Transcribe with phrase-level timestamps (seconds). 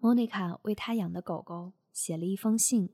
[0.00, 2.90] 莫妮卡为她养的狗狗写了一封信，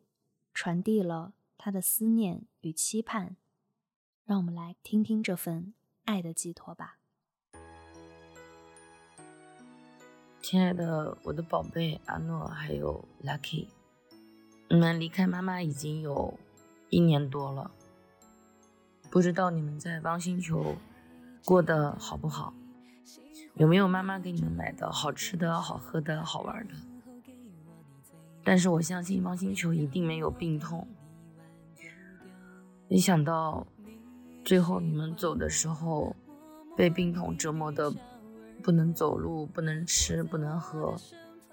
[0.55, 3.37] 传递了她的思念与期盼。
[4.25, 5.75] 让我们来听听这份
[6.07, 6.97] 爱的寄托吧。
[10.41, 13.69] 亲爱的，我的宝贝阿诺，还有 Lucky，
[14.71, 16.39] 你们离开妈妈已经有
[16.89, 17.71] 一年多了，
[19.11, 20.75] 不知道你们在汪星球
[21.45, 22.55] 过得好不好？
[23.57, 26.75] 有没有妈妈给你们买的好吃的、好喝的、好玩的？
[28.45, 30.87] 但是我相信汪星球一定没有病痛。
[32.89, 33.67] 没想到，
[34.45, 36.15] 最后你们走的时候，
[36.77, 37.91] 被病痛折磨的
[38.63, 40.95] 不能走路、不能吃、不能喝，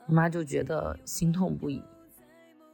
[0.08, 1.82] 妈妈就觉得心痛不已。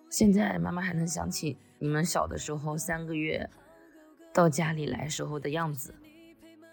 [0.09, 3.47] 现在妈妈还能想起你们小的时候三个月
[4.33, 5.93] 到家里来时候的样子，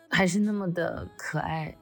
[0.09, 1.77] 还是那么的可爱。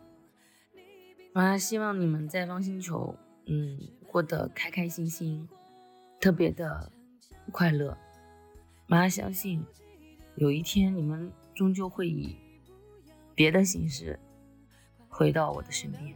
[1.33, 3.15] 妈妈希望你们在汪星球，
[3.47, 3.79] 嗯，
[4.13, 5.49] 过得开开心心，
[6.21, 6.93] 特别的
[7.51, 7.97] 快乐。
[8.87, 9.65] 妈相信，
[10.37, 12.37] 有一天你们终究会以
[13.35, 14.21] 别的形式
[15.09, 16.15] 回到我的身边。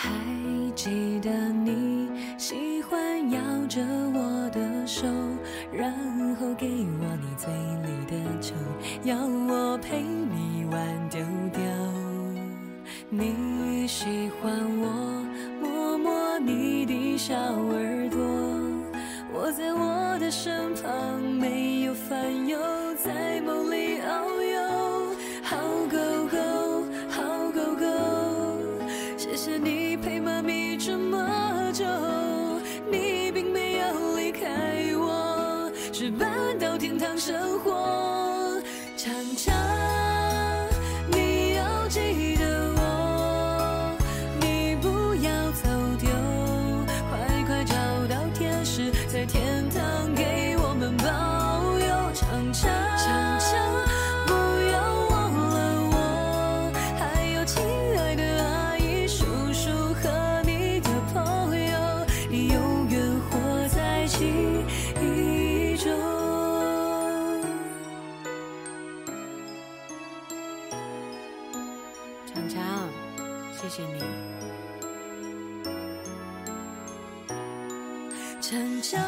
[0.00, 0.08] 还
[0.76, 3.80] 记得你喜欢摇着
[4.14, 5.08] 我的手，
[5.72, 5.92] 然
[6.36, 8.54] 后给我你嘴里的酒，
[9.02, 11.20] 要我陪你玩丢
[11.52, 11.60] 丢。
[13.10, 15.26] 你喜欢我
[15.60, 18.20] 摸摸你的小耳朵，
[19.32, 22.56] 我在我的身旁没有烦忧，
[23.04, 24.00] 在梦里
[36.78, 38.62] 天堂生活。
[38.96, 39.57] 常常
[72.48, 72.88] 强，
[73.52, 74.02] 谢谢你。
[78.40, 78.98] 成长，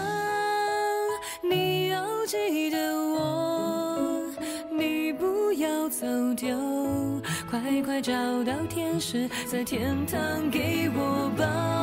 [1.40, 4.22] 你要记得我，
[4.70, 6.06] 你不要走
[6.36, 6.54] 丢，
[7.50, 8.12] 快快找
[8.44, 11.79] 到天使，在天堂给我抱。